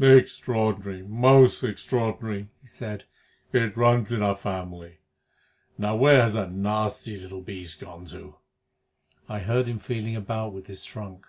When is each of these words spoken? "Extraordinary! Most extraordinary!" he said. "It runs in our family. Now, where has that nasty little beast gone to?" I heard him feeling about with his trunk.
"Extraordinary! 0.00 1.02
Most 1.02 1.62
extraordinary!" 1.62 2.48
he 2.62 2.66
said. 2.66 3.04
"It 3.52 3.76
runs 3.76 4.10
in 4.10 4.22
our 4.22 4.34
family. 4.34 5.00
Now, 5.76 5.96
where 5.96 6.22
has 6.22 6.32
that 6.32 6.50
nasty 6.50 7.18
little 7.18 7.42
beast 7.42 7.78
gone 7.80 8.06
to?" 8.06 8.36
I 9.28 9.40
heard 9.40 9.66
him 9.66 9.78
feeling 9.80 10.16
about 10.16 10.54
with 10.54 10.66
his 10.66 10.82
trunk. 10.82 11.26